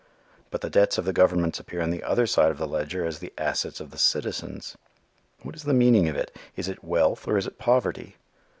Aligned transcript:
But 0.49 0.61
the 0.61 0.69
debts 0.71 0.97
of 0.97 1.05
the 1.05 1.13
governments 1.13 1.59
appear 1.59 1.79
on 1.79 1.91
the 1.91 2.01
other 2.03 2.25
side 2.25 2.49
of 2.49 2.57
the 2.57 2.67
ledger 2.67 3.05
as 3.05 3.19
the 3.19 3.31
assets 3.37 3.79
of 3.79 3.91
the 3.91 3.99
citizens. 3.99 4.75
What 5.43 5.53
is 5.55 5.61
the 5.61 5.75
meaning 5.75 6.09
of 6.09 6.15
it? 6.15 6.35
Is 6.55 6.67
it 6.67 6.83
wealth 6.83 7.27
or 7.27 7.37
is 7.37 7.45
it 7.45 7.59
poverty? 7.59 8.15